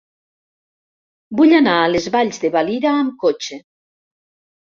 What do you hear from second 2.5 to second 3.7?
Valira amb cotxe.